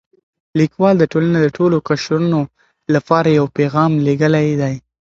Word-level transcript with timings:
لیکوال 0.59 0.95
د 0.99 1.03
ټولنې 1.11 1.39
د 1.41 1.47
ټولو 1.57 1.75
قشرونو 1.87 2.39
لپاره 2.95 3.27
یو 3.39 3.45
پیغام 3.57 3.91
لېږلی 4.05 4.49
دی. 4.61 4.75